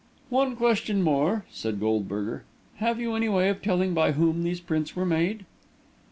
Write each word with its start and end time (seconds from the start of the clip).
"One 0.31 0.55
question 0.55 1.03
more," 1.03 1.45
said 1.51 1.79
Goldberger. 1.79 2.43
"Have 2.77 2.99
you 2.99 3.13
any 3.13 3.29
way 3.29 3.49
of 3.49 3.61
telling 3.61 3.93
by 3.93 4.13
whom 4.13 4.41
these 4.41 4.59
prints 4.59 4.95
were 4.95 5.05
made?" 5.05 5.45